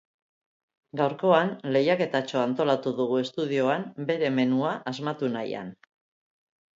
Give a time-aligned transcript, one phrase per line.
[0.99, 5.71] Gaurkoan lehiaketatxoa antolatu dugu estudioan bere menua asmatu nahian.